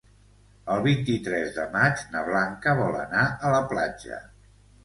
El 0.75 0.79
vint-i-tres 0.85 1.51
de 1.59 1.67
maig 1.77 2.03
na 2.15 2.25
Blanca 2.31 2.75
vol 2.83 2.99
anar 3.05 3.29
a 3.47 3.53
la 3.59 3.61
platja. 3.75 4.23